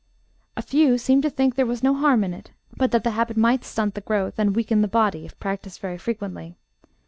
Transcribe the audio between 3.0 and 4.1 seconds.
the habit might stunt the